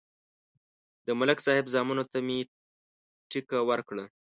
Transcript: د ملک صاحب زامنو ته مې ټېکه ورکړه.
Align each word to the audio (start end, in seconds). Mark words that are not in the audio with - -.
د 1.05 1.07
ملک 1.19 1.37
صاحب 1.45 1.65
زامنو 1.73 2.03
ته 2.11 2.19
مې 2.27 2.37
ټېکه 3.31 3.59
ورکړه. 3.69 4.05